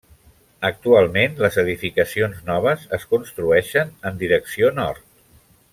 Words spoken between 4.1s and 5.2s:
en direcció nord.